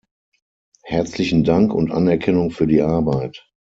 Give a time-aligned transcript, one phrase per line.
[0.85, 3.45] Herzlichen Dank und Anerkennung für die Arbeit.